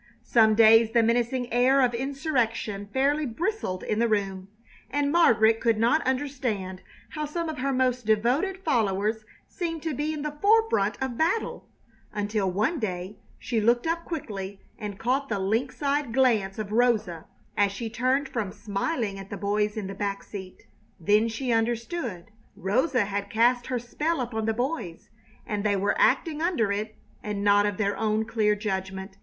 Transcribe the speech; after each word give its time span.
Some 0.23 0.55
days 0.55 0.93
the 0.93 1.03
menacing 1.03 1.53
air 1.53 1.79
of 1.81 1.93
insurrection 1.93 2.89
fairly 2.91 3.27
bristled 3.27 3.83
in 3.83 3.99
the 3.99 4.07
room, 4.07 4.47
and 4.89 5.11
Margaret 5.11 5.59
could 5.61 5.77
not 5.77 6.01
understand 6.07 6.81
how 7.09 7.27
some 7.27 7.49
of 7.49 7.59
her 7.59 7.71
most 7.71 8.07
devoted 8.07 8.63
followers 8.63 9.25
seemed 9.47 9.83
to 9.83 9.93
be 9.93 10.11
in 10.11 10.23
the 10.23 10.35
forefront 10.41 10.99
of 11.03 11.19
battle, 11.19 11.69
until 12.11 12.49
one 12.49 12.79
day 12.79 13.17
she 13.37 13.61
looked 13.61 13.85
up 13.85 14.03
quickly 14.03 14.59
and 14.79 14.97
caught 14.97 15.29
the 15.29 15.37
lynx 15.37 15.83
eyed 15.83 16.11
glance 16.11 16.57
of 16.57 16.71
Rosa 16.71 17.25
as 17.55 17.71
she 17.71 17.87
turned 17.87 18.27
from 18.27 18.51
smiling 18.51 19.19
at 19.19 19.29
the 19.29 19.37
boys 19.37 19.77
in 19.77 19.85
the 19.85 19.93
back 19.93 20.23
seat. 20.23 20.63
Then 20.99 21.27
she 21.27 21.51
understood. 21.51 22.31
Rosa 22.55 23.05
had 23.05 23.29
cast 23.29 23.67
her 23.67 23.77
spell 23.77 24.19
upon 24.19 24.45
the 24.47 24.53
boys, 24.55 25.11
and 25.45 25.63
they 25.63 25.75
were 25.75 25.93
acting 26.01 26.41
under 26.41 26.71
it 26.71 26.95
and 27.21 27.43
not 27.43 27.67
of 27.67 27.77
their 27.77 27.95
own 27.95 28.25
clear 28.25 28.55
judgment. 28.55 29.17